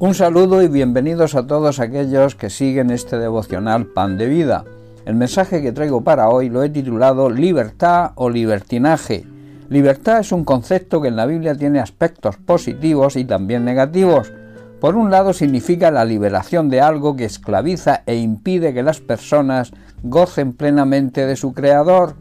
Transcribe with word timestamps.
Un 0.00 0.14
saludo 0.14 0.62
y 0.62 0.68
bienvenidos 0.68 1.34
a 1.34 1.48
todos 1.48 1.80
aquellos 1.80 2.36
que 2.36 2.50
siguen 2.50 2.92
este 2.92 3.18
devocional 3.18 3.86
Pan 3.86 4.16
de 4.16 4.28
Vida. 4.28 4.64
El 5.04 5.16
mensaje 5.16 5.60
que 5.60 5.72
traigo 5.72 6.02
para 6.02 6.28
hoy 6.28 6.48
lo 6.50 6.62
he 6.62 6.70
titulado 6.70 7.28
Libertad 7.28 8.12
o 8.14 8.30
libertinaje. 8.30 9.26
Libertad 9.68 10.20
es 10.20 10.30
un 10.30 10.44
concepto 10.44 11.02
que 11.02 11.08
en 11.08 11.16
la 11.16 11.26
Biblia 11.26 11.56
tiene 11.56 11.80
aspectos 11.80 12.36
positivos 12.36 13.16
y 13.16 13.24
también 13.24 13.64
negativos. 13.64 14.32
Por 14.80 14.94
un 14.94 15.10
lado 15.10 15.32
significa 15.32 15.90
la 15.90 16.04
liberación 16.04 16.70
de 16.70 16.80
algo 16.80 17.16
que 17.16 17.24
esclaviza 17.24 18.04
e 18.06 18.14
impide 18.14 18.72
que 18.72 18.84
las 18.84 19.00
personas 19.00 19.72
gocen 20.04 20.52
plenamente 20.52 21.26
de 21.26 21.34
su 21.34 21.52
creador. 21.54 22.14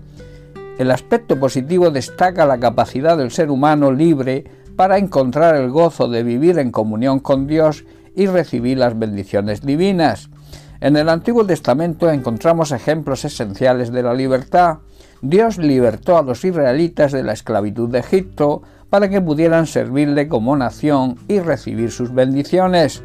El 0.80 0.90
aspecto 0.90 1.40
positivo 1.40 1.92
destaca 1.92 2.48
la 2.48 2.58
capacidad 2.58 3.20
del 3.20 3.30
ser 3.30 3.52
humano 3.52 3.92
libre 3.92 4.46
para 4.78 4.98
encontrar 4.98 5.56
el 5.56 5.72
gozo 5.72 6.08
de 6.08 6.24
vivir 6.24 6.60
en 6.60 6.72
comunión 6.72 7.20
con 7.20 7.48
Dios 7.48 7.84
y 8.16 8.28
recibir 8.28 8.78
las 8.78 8.98
bendiciones 8.98 9.62
divinas. 9.62 10.30
En 10.80 10.96
el 10.96 11.10
Antiguo 11.10 11.46
Testamento 11.46 12.10
encontramos 12.10 12.72
ejemplos 12.72 13.26
esenciales 13.26 13.92
de 13.92 14.04
la 14.04 14.14
libertad. 14.14 14.78
Dios 15.22 15.58
libertó 15.58 16.18
a 16.18 16.22
los 16.22 16.46
israelitas 16.46 17.12
de 17.12 17.24
la 17.24 17.34
esclavitud 17.34 17.90
de 17.90 18.00
Egipto 18.00 18.62
para 18.92 19.10
que 19.10 19.20
pudieran 19.20 19.66
servirle 19.66 20.28
como 20.28 20.56
nación 20.56 21.18
y 21.28 21.40
recibir 21.40 21.92
sus 21.92 22.14
bendiciones. 22.14 23.04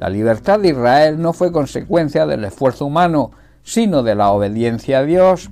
La 0.00 0.10
libertad 0.10 0.58
de 0.58 0.70
Israel 0.70 1.22
no 1.22 1.32
fue 1.32 1.52
consecuencia 1.52 2.26
del 2.26 2.44
esfuerzo 2.44 2.86
humano, 2.86 3.30
sino 3.62 4.02
de 4.02 4.16
la 4.16 4.32
obediencia 4.32 4.98
a 4.98 5.04
Dios. 5.04 5.48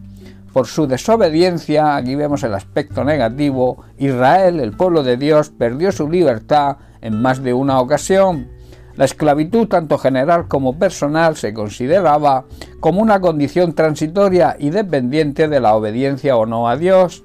Por 0.52 0.66
su 0.66 0.88
desobediencia, 0.88 1.94
aquí 1.94 2.16
vemos 2.16 2.42
el 2.42 2.54
aspecto 2.54 3.04
negativo, 3.04 3.84
Israel, 3.98 4.58
el 4.58 4.72
pueblo 4.72 5.04
de 5.04 5.16
Dios, 5.16 5.50
perdió 5.50 5.92
su 5.92 6.10
libertad 6.10 6.78
en 7.00 7.22
más 7.22 7.42
de 7.42 7.54
una 7.54 7.80
ocasión. 7.80 8.48
La 8.96 9.04
esclavitud, 9.04 9.68
tanto 9.68 9.96
general 9.96 10.48
como 10.48 10.76
personal, 10.76 11.36
se 11.36 11.54
consideraba 11.54 12.46
como 12.80 13.00
una 13.00 13.20
condición 13.20 13.74
transitoria 13.74 14.56
y 14.58 14.70
dependiente 14.70 15.46
de 15.46 15.60
la 15.60 15.76
obediencia 15.76 16.36
o 16.36 16.46
no 16.46 16.68
a 16.68 16.76
Dios. 16.76 17.22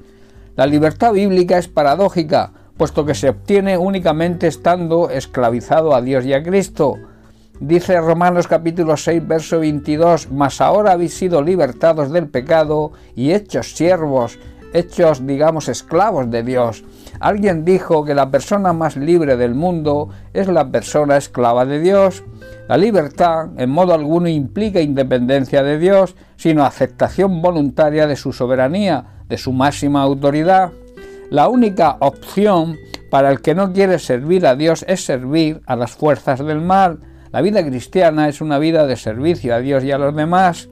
La 0.55 0.67
libertad 0.67 1.13
bíblica 1.13 1.57
es 1.57 1.67
paradójica, 1.67 2.51
puesto 2.77 3.05
que 3.05 3.15
se 3.15 3.29
obtiene 3.29 3.77
únicamente 3.77 4.45
estando 4.47 5.09
esclavizado 5.09 5.95
a 5.95 6.01
Dios 6.01 6.25
y 6.25 6.33
a 6.33 6.43
Cristo. 6.43 6.97
Dice 7.59 7.99
Romanos 8.01 8.47
capítulo 8.47 8.97
6, 8.97 9.25
verso 9.25 9.59
22, 9.61 10.29
Mas 10.29 10.59
ahora 10.59 10.91
habéis 10.91 11.13
sido 11.13 11.41
libertados 11.41 12.11
del 12.11 12.27
pecado 12.27 12.91
y 13.15 13.31
hechos 13.31 13.75
siervos, 13.75 14.37
hechos, 14.73 15.25
digamos, 15.25 15.69
esclavos 15.69 16.29
de 16.29 16.43
Dios. 16.43 16.83
Alguien 17.21 17.63
dijo 17.63 18.03
que 18.03 18.13
la 18.13 18.29
persona 18.29 18.73
más 18.73 18.97
libre 18.97 19.37
del 19.37 19.55
mundo 19.55 20.09
es 20.33 20.49
la 20.49 20.69
persona 20.69 21.15
esclava 21.15 21.65
de 21.65 21.79
Dios. 21.79 22.25
La 22.67 22.75
libertad 22.75 23.47
en 23.57 23.69
modo 23.69 23.93
alguno 23.93 24.27
implica 24.27 24.81
independencia 24.81 25.63
de 25.63 25.79
Dios, 25.79 26.17
sino 26.35 26.65
aceptación 26.65 27.41
voluntaria 27.41 28.05
de 28.05 28.17
su 28.17 28.33
soberanía, 28.33 29.23
de 29.29 29.37
su 29.37 29.53
máxima 29.53 30.01
autoridad. 30.01 30.73
La 31.29 31.47
única 31.47 31.95
opción 32.01 32.75
para 33.09 33.31
el 33.31 33.39
que 33.39 33.55
no 33.55 33.71
quiere 33.71 33.97
servir 33.97 34.45
a 34.45 34.55
Dios 34.55 34.83
es 34.89 35.05
servir 35.05 35.61
a 35.67 35.77
las 35.77 35.91
fuerzas 35.91 36.39
del 36.45 36.59
mal. 36.59 36.99
La 37.35 37.41
vida 37.41 37.65
cristiana 37.65 38.29
es 38.29 38.39
una 38.39 38.59
vida 38.59 38.87
de 38.87 38.95
servicio 38.95 39.53
a 39.53 39.59
Dios 39.59 39.83
y 39.83 39.91
a 39.91 39.97
los 39.97 40.15
demás. 40.15 40.69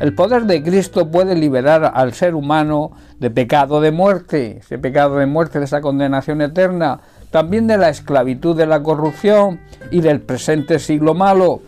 El 0.00 0.14
poder 0.14 0.44
de 0.44 0.62
Cristo 0.62 1.10
puede 1.10 1.34
liberar 1.34 1.92
al 1.94 2.14
ser 2.14 2.34
humano 2.34 2.92
de 3.20 3.30
pecado 3.30 3.82
de 3.82 3.92
muerte, 3.92 4.60
ese 4.60 4.78
pecado 4.78 5.18
de 5.18 5.26
muerte, 5.26 5.58
de 5.58 5.66
esa 5.66 5.82
condenación 5.82 6.40
eterna, 6.40 7.00
también 7.30 7.66
de 7.66 7.76
la 7.76 7.90
esclavitud 7.90 8.56
de 8.56 8.64
la 8.64 8.82
corrupción 8.82 9.60
y 9.90 10.00
del 10.00 10.22
presente 10.22 10.78
siglo 10.78 11.12
malo. 11.12 11.60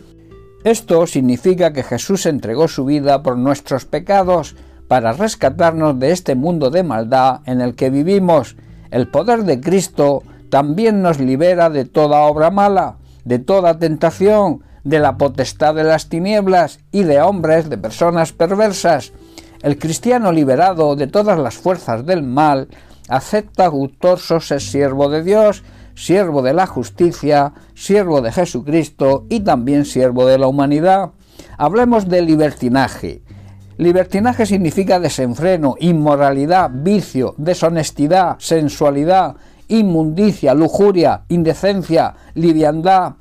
Esto 0.63 1.05
significa 1.05 1.71
que 1.71 1.83
Jesús 1.83 2.25
entregó 2.25 2.67
su 2.67 2.85
vida 2.85 3.21
por 3.21 3.37
nuestros 3.37 3.85
pecados 3.85 4.55
para 4.87 5.13
rescatarnos 5.13 5.99
de 5.99 6.11
este 6.11 6.33
mundo 6.33 6.71
de 6.71 6.81
maldad 6.81 7.41
en 7.45 7.61
el 7.61 7.75
que 7.75 7.91
vivimos. 7.91 8.55
El 8.89 9.09
poder 9.09 9.43
de 9.43 9.61
Cristo 9.61 10.23
también 10.49 11.03
nos 11.03 11.19
libera 11.19 11.69
de 11.69 11.85
toda 11.85 12.21
obra 12.21 12.49
mala 12.49 12.95
de 13.25 13.39
toda 13.39 13.79
tentación, 13.79 14.63
de 14.83 14.99
la 14.99 15.17
potestad 15.17 15.75
de 15.75 15.83
las 15.83 16.09
tinieblas 16.09 16.79
y 16.91 17.03
de 17.03 17.21
hombres, 17.21 17.69
de 17.69 17.77
personas 17.77 18.33
perversas. 18.33 19.11
El 19.61 19.77
cristiano 19.77 20.31
liberado 20.31 20.95
de 20.95 21.07
todas 21.07 21.37
las 21.37 21.55
fuerzas 21.55 22.05
del 22.05 22.23
mal 22.23 22.69
acepta 23.09 23.67
gustoso 23.67 24.39
ser 24.39 24.61
siervo 24.61 25.09
de 25.09 25.23
Dios, 25.23 25.63
siervo 25.95 26.41
de 26.41 26.53
la 26.53 26.65
justicia, 26.65 27.53
siervo 27.73 28.21
de 28.21 28.31
Jesucristo 28.31 29.25
y 29.29 29.41
también 29.41 29.83
siervo 29.83 30.25
de 30.25 30.37
la 30.37 30.47
humanidad. 30.47 31.11
Hablemos 31.57 32.07
de 32.07 32.21
libertinaje. 32.21 33.21
Libertinaje 33.77 34.45
significa 34.45 34.99
desenfreno, 34.99 35.75
inmoralidad, 35.79 36.69
vicio, 36.73 37.33
deshonestidad, 37.37 38.35
sensualidad, 38.39 39.35
inmundicia, 39.69 40.53
lujuria, 40.53 41.21
indecencia, 41.29 42.13
liviandad. 42.33 43.13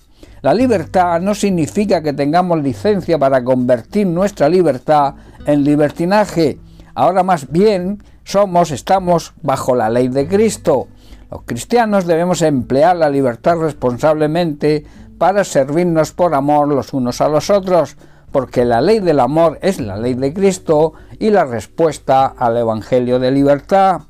La 0.42 0.54
libertad 0.54 1.20
no 1.20 1.34
significa 1.34 2.02
que 2.02 2.12
tengamos 2.12 2.62
licencia 2.62 3.18
para 3.18 3.42
convertir 3.42 4.06
nuestra 4.06 4.48
libertad 4.48 5.14
en 5.46 5.64
libertinaje. 5.64 6.58
Ahora 6.94 7.22
más 7.22 7.50
bien 7.50 8.02
somos, 8.24 8.70
estamos 8.70 9.34
bajo 9.42 9.74
la 9.74 9.88
ley 9.88 10.08
de 10.08 10.26
Cristo. 10.26 10.88
Los 11.30 11.42
cristianos 11.42 12.06
debemos 12.06 12.42
emplear 12.42 12.96
la 12.96 13.10
libertad 13.10 13.56
responsablemente 13.58 14.84
para 15.18 15.44
servirnos 15.44 16.12
por 16.12 16.34
amor 16.34 16.68
los 16.68 16.92
unos 16.92 17.20
a 17.20 17.28
los 17.28 17.50
otros, 17.50 17.96
porque 18.30 18.64
la 18.64 18.80
ley 18.80 19.00
del 19.00 19.20
amor 19.20 19.58
es 19.62 19.80
la 19.80 19.96
ley 19.96 20.14
de 20.14 20.32
Cristo 20.32 20.92
y 21.18 21.30
la 21.30 21.44
respuesta 21.44 22.26
al 22.26 22.56
Evangelio 22.56 23.18
de 23.18 23.30
libertad. 23.30 24.02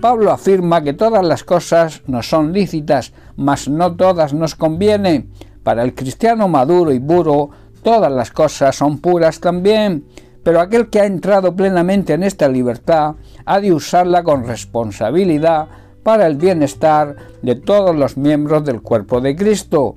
Pablo 0.00 0.32
afirma 0.32 0.82
que 0.82 0.92
todas 0.92 1.24
las 1.24 1.44
cosas 1.44 2.02
nos 2.06 2.28
son 2.28 2.52
lícitas, 2.52 3.12
mas 3.36 3.68
no 3.68 3.96
todas 3.96 4.34
nos 4.34 4.54
convienen. 4.54 5.30
Para 5.62 5.82
el 5.82 5.94
cristiano 5.94 6.48
maduro 6.48 6.92
y 6.92 7.00
puro, 7.00 7.50
todas 7.82 8.12
las 8.12 8.30
cosas 8.30 8.76
son 8.76 8.98
puras 8.98 9.40
también. 9.40 10.04
Pero 10.42 10.60
aquel 10.60 10.90
que 10.90 11.00
ha 11.00 11.06
entrado 11.06 11.56
plenamente 11.56 12.12
en 12.12 12.22
esta 12.22 12.48
libertad 12.48 13.14
ha 13.46 13.60
de 13.60 13.72
usarla 13.72 14.22
con 14.22 14.44
responsabilidad 14.44 15.68
para 16.02 16.26
el 16.26 16.36
bienestar 16.36 17.16
de 17.40 17.54
todos 17.54 17.96
los 17.96 18.18
miembros 18.18 18.64
del 18.64 18.82
cuerpo 18.82 19.22
de 19.22 19.34
Cristo. 19.34 19.96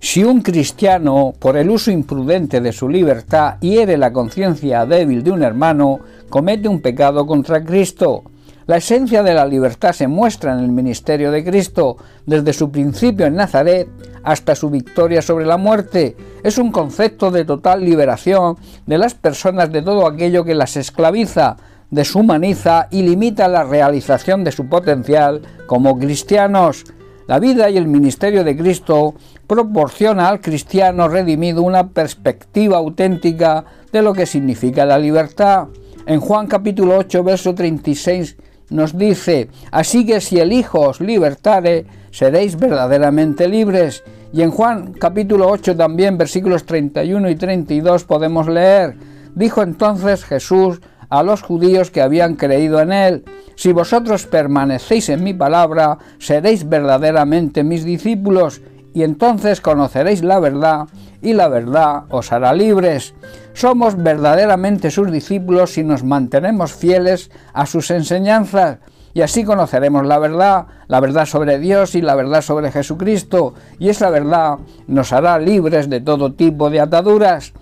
Si 0.00 0.24
un 0.24 0.42
cristiano, 0.42 1.32
por 1.38 1.56
el 1.56 1.70
uso 1.70 1.90
imprudente 1.90 2.60
de 2.60 2.72
su 2.72 2.88
libertad, 2.88 3.58
hiere 3.60 3.96
la 3.96 4.12
conciencia 4.12 4.86
débil 4.86 5.22
de 5.22 5.30
un 5.30 5.42
hermano, 5.42 6.00
comete 6.28 6.68
un 6.68 6.80
pecado 6.80 7.26
contra 7.26 7.64
Cristo. 7.64 8.24
La 8.68 8.76
esencia 8.76 9.22
de 9.22 9.32
la 9.32 9.46
libertad 9.46 9.94
se 9.94 10.08
muestra 10.08 10.52
en 10.52 10.58
el 10.58 10.68
ministerio 10.68 11.30
de 11.30 11.42
Cristo, 11.42 11.96
desde 12.26 12.52
su 12.52 12.70
principio 12.70 13.24
en 13.24 13.34
Nazaret 13.34 13.88
hasta 14.22 14.54
su 14.54 14.68
victoria 14.68 15.22
sobre 15.22 15.46
la 15.46 15.56
muerte. 15.56 16.14
Es 16.42 16.58
un 16.58 16.70
concepto 16.70 17.30
de 17.30 17.46
total 17.46 17.82
liberación 17.82 18.58
de 18.84 18.98
las 18.98 19.14
personas 19.14 19.72
de 19.72 19.80
todo 19.80 20.06
aquello 20.06 20.44
que 20.44 20.54
las 20.54 20.76
esclaviza, 20.76 21.56
deshumaniza 21.90 22.88
y 22.90 23.00
limita 23.00 23.48
la 23.48 23.64
realización 23.64 24.44
de 24.44 24.52
su 24.52 24.68
potencial 24.68 25.40
como 25.66 25.98
cristianos. 25.98 26.84
La 27.26 27.38
vida 27.38 27.70
y 27.70 27.78
el 27.78 27.88
ministerio 27.88 28.44
de 28.44 28.54
Cristo 28.54 29.14
proporciona 29.46 30.28
al 30.28 30.42
cristiano 30.42 31.08
redimido 31.08 31.62
una 31.62 31.88
perspectiva 31.88 32.76
auténtica 32.76 33.64
de 33.90 34.02
lo 34.02 34.12
que 34.12 34.26
significa 34.26 34.84
la 34.84 34.98
libertad. 34.98 35.68
En 36.04 36.20
Juan 36.20 36.46
capítulo 36.46 36.98
8, 36.98 37.24
verso 37.24 37.54
36 37.54 38.36
nos 38.70 38.96
dice, 38.96 39.48
así 39.70 40.04
que 40.04 40.20
si 40.20 40.38
el 40.38 40.52
Hijo 40.52 40.80
os 40.80 41.00
libertare, 41.00 41.86
seréis 42.10 42.56
verdaderamente 42.58 43.48
libres. 43.48 44.02
Y 44.32 44.42
en 44.42 44.50
Juan 44.50 44.92
capítulo 44.92 45.48
8 45.48 45.76
también 45.76 46.18
versículos 46.18 46.64
31 46.66 47.30
y 47.30 47.36
32 47.36 48.04
podemos 48.04 48.46
leer, 48.48 48.96
dijo 49.34 49.62
entonces 49.62 50.24
Jesús 50.24 50.80
a 51.08 51.22
los 51.22 51.40
judíos 51.40 51.90
que 51.90 52.02
habían 52.02 52.34
creído 52.34 52.80
en 52.80 52.92
él, 52.92 53.24
si 53.54 53.72
vosotros 53.72 54.26
permanecéis 54.26 55.08
en 55.08 55.24
mi 55.24 55.34
palabra, 55.34 55.98
seréis 56.18 56.68
verdaderamente 56.68 57.64
mis 57.64 57.84
discípulos, 57.84 58.60
y 58.94 59.02
entonces 59.02 59.60
conoceréis 59.60 60.22
la 60.22 60.38
verdad, 60.38 60.86
y 61.22 61.32
la 61.32 61.48
verdad 61.48 62.04
os 62.10 62.32
hará 62.32 62.52
libres. 62.52 63.14
Somos 63.52 63.96
verdaderamente 63.96 64.90
sus 64.90 65.10
discípulos 65.10 65.72
si 65.72 65.84
nos 65.84 66.04
mantenemos 66.04 66.72
fieles 66.72 67.30
a 67.52 67.66
sus 67.66 67.90
enseñanzas, 67.90 68.78
y 69.14 69.22
así 69.22 69.42
conoceremos 69.44 70.06
la 70.06 70.18
verdad, 70.18 70.66
la 70.86 71.00
verdad 71.00 71.26
sobre 71.26 71.58
Dios 71.58 71.94
y 71.94 72.02
la 72.02 72.14
verdad 72.14 72.42
sobre 72.42 72.70
Jesucristo, 72.70 73.54
y 73.78 73.88
esa 73.88 74.10
verdad 74.10 74.58
nos 74.86 75.12
hará 75.12 75.38
libres 75.38 75.90
de 75.90 76.00
todo 76.00 76.34
tipo 76.34 76.70
de 76.70 76.80
ataduras. 76.80 77.52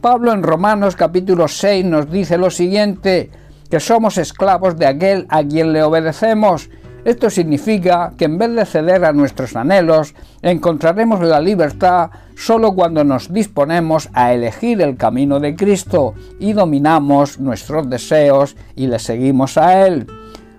Pablo 0.00 0.32
en 0.32 0.42
Romanos 0.42 0.94
capítulo 0.94 1.48
6 1.48 1.84
nos 1.86 2.10
dice 2.10 2.36
lo 2.36 2.50
siguiente, 2.50 3.30
que 3.70 3.80
somos 3.80 4.18
esclavos 4.18 4.76
de 4.76 4.86
aquel 4.86 5.26
a 5.28 5.42
quien 5.42 5.72
le 5.72 5.82
obedecemos, 5.82 6.68
Esto 7.06 7.30
significa 7.30 8.14
que 8.18 8.24
en 8.24 8.36
vez 8.36 8.50
de 8.50 8.66
ceder 8.66 9.04
a 9.04 9.12
nuestros 9.12 9.54
anhelos, 9.54 10.12
encontraremos 10.42 11.20
la 11.20 11.40
libertad 11.40 12.10
solo 12.34 12.74
cuando 12.74 13.04
nos 13.04 13.32
disponemos 13.32 14.08
a 14.12 14.32
elegir 14.32 14.82
el 14.82 14.96
camino 14.96 15.38
de 15.38 15.54
Cristo 15.54 16.14
y 16.40 16.52
dominamos 16.52 17.38
nuestros 17.38 17.88
deseos 17.88 18.56
y 18.74 18.88
le 18.88 18.98
seguimos 18.98 19.56
a 19.56 19.86
Él. 19.86 20.08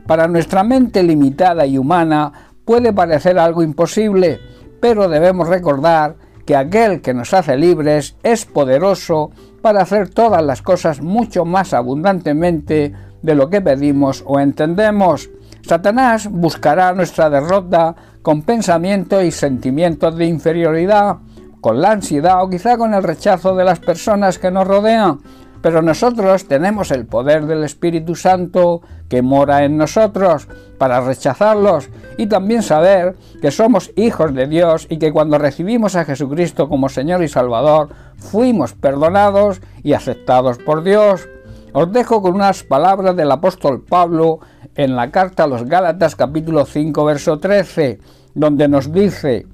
Para 0.05 0.29
nuestra 0.29 0.63
mente 0.63 1.03
limitada 1.03 1.65
y 1.65 1.77
humana 1.77 2.31
puede 2.63 2.93
parecer 2.93 3.37
algo 3.37 3.61
imposible, 3.61 4.39
pero 4.79 5.09
debemos 5.09 5.49
recordar 5.49 6.15
que 6.45 6.55
aquel 6.55 7.01
que 7.01 7.13
nos 7.13 7.33
hace 7.33 7.57
libres 7.57 8.15
es 8.23 8.45
poderoso 8.45 9.31
para 9.61 9.81
hacer 9.81 10.07
todas 10.07 10.41
las 10.41 10.61
cosas 10.61 11.01
mucho 11.01 11.43
más 11.43 11.73
abundantemente 11.73 12.93
de 13.21 13.35
lo 13.35 13.49
que 13.49 13.59
pedimos 13.59 14.23
o 14.25 14.39
entendemos. 14.39 15.29
Satanás 15.61 16.29
buscará 16.29 16.93
nuestra 16.93 17.29
derrota 17.29 17.95
con 18.21 18.41
pensamientos 18.41 19.23
y 19.23 19.31
sentimientos 19.31 20.15
de 20.15 20.25
inferioridad, 20.25 21.17
con 21.61 21.81
la 21.81 21.91
ansiedad 21.91 22.43
o 22.43 22.49
quizá 22.49 22.77
con 22.77 22.93
el 22.93 23.03
rechazo 23.03 23.55
de 23.55 23.63
las 23.63 23.79
personas 23.79 24.39
que 24.39 24.51
nos 24.51 24.67
rodean. 24.67 25.19
Pero 25.61 25.81
nosotros 25.81 26.47
tenemos 26.47 26.91
el 26.91 27.05
poder 27.05 27.45
del 27.45 27.63
Espíritu 27.63 28.15
Santo 28.15 28.81
que 29.09 29.21
mora 29.21 29.63
en 29.63 29.77
nosotros 29.77 30.47
para 30.77 31.01
rechazarlos 31.01 31.89
y 32.17 32.27
también 32.27 32.61
saber 32.61 33.15
que 33.41 33.51
somos 33.51 33.91
hijos 33.95 34.33
de 34.33 34.47
Dios 34.47 34.87
y 34.89 34.97
que 34.97 35.11
cuando 35.11 35.37
recibimos 35.37 35.95
a 35.95 36.05
Jesucristo 36.05 36.69
como 36.69 36.89
Señor 36.89 37.23
y 37.23 37.27
Salvador 37.27 37.89
fuimos 38.17 38.73
perdonados 38.73 39.61
y 39.83 39.93
aceptados 39.93 40.57
por 40.57 40.83
Dios. 40.83 41.27
Os 41.79 41.91
dejo 41.91 42.23
con 42.23 42.33
unas 42.33 42.63
palabras 42.63 43.15
del 43.15 43.31
apóstol 43.31 43.83
Pablo 43.83 44.39
en 44.73 44.95
la 44.95 45.11
carta 45.11 45.43
a 45.43 45.47
los 45.47 45.63
Gálatas 45.65 46.15
capítulo 46.15 46.65
5 46.65 47.05
verso 47.05 47.37
13, 47.37 47.99
donde 48.33 48.67
nos 48.67 48.91
dice, 48.91 49.45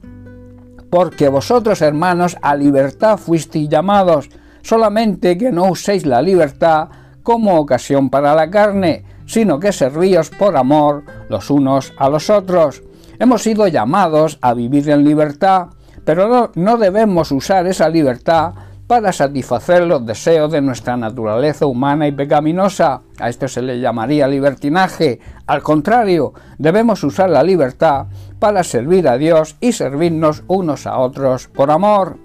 porque 0.89 1.27
vosotros 1.27 1.81
hermanos 1.81 2.37
a 2.41 2.55
libertad 2.55 3.17
fuisteis 3.17 3.67
llamados, 3.67 4.29
solamente 4.61 5.37
que 5.37 5.51
no 5.51 5.65
uséis 5.65 6.05
la 6.05 6.21
libertad 6.21 6.87
como 7.23 7.59
ocasión 7.59 8.09
para 8.09 8.33
la 8.33 8.49
carne, 8.49 9.03
sino 9.25 9.59
que 9.59 9.73
servíos 9.73 10.29
por 10.29 10.55
amor 10.55 11.03
los 11.27 11.49
unos 11.49 11.91
a 11.97 12.07
los 12.07 12.29
otros. 12.29 12.83
Hemos 13.19 13.43
sido 13.43 13.67
llamados 13.67 14.39
a 14.39 14.53
vivir 14.53 14.89
en 14.89 15.03
libertad, 15.03 15.71
pero 16.05 16.29
no, 16.29 16.51
no 16.55 16.77
debemos 16.77 17.33
usar 17.33 17.67
esa 17.67 17.89
libertad 17.89 18.53
para 18.87 19.11
satisfacer 19.11 19.85
los 19.85 20.05
deseos 20.05 20.51
de 20.51 20.61
nuestra 20.61 20.97
naturaleza 20.97 21.65
humana 21.65 22.07
y 22.07 22.11
pecaminosa. 22.11 23.01
A 23.19 23.29
esto 23.29 23.47
se 23.47 23.61
le 23.61 23.79
llamaría 23.79 24.27
libertinaje. 24.27 25.19
Al 25.47 25.63
contrario, 25.63 26.33
debemos 26.57 27.03
usar 27.03 27.29
la 27.29 27.43
libertad 27.43 28.07
para 28.39 28.63
servir 28.63 29.07
a 29.07 29.17
Dios 29.17 29.55
y 29.61 29.71
servirnos 29.71 30.43
unos 30.47 30.85
a 30.85 30.97
otros 30.97 31.47
por 31.47 31.71
amor. 31.71 32.17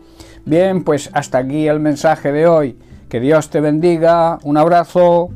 Bien, 0.44 0.82
pues 0.82 1.10
hasta 1.12 1.38
aquí 1.38 1.69
el 1.69 1.81
mensaje 1.81 2.32
de 2.32 2.46
hoy. 2.46 2.78
Que 3.08 3.20
Dios 3.20 3.50
te 3.50 3.60
bendiga. 3.60 4.38
Un 4.43 4.56
abrazo. 4.56 5.31